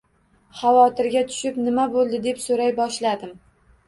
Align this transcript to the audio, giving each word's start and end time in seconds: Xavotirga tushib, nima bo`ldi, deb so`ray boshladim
Xavotirga 0.59 1.21
tushib, 1.31 1.59
nima 1.65 1.85
bo`ldi, 1.97 2.21
deb 2.29 2.39
so`ray 2.47 2.73
boshladim 2.81 3.37